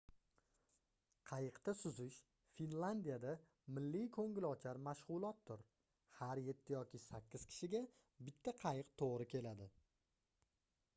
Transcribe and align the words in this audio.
qayiqda 1.31 1.73
suzish 1.81 2.17
finlandiyada 2.61 3.35
milliy 3.77 4.09
koʻngilochar 4.17 4.81
mashgʻulotdir 4.89 5.63
har 6.23 6.43
yetti 6.51 6.79
yoki 6.79 7.05
sakkiz 7.07 7.47
kishiga 7.55 7.85
bitta 8.31 8.59
qayiq 8.67 8.93
toʻgʻri 9.05 9.33
keladi 9.37 9.73